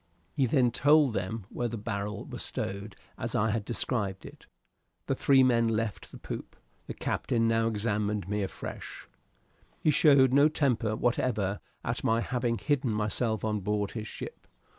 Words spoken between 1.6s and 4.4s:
the barrel was stowed as I had described